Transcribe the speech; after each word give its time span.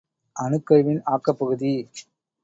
அணுக் 0.35 0.65
கருவின் 0.65 1.01
ஆக்கப் 1.05 1.37
பகுதி. 1.37 1.73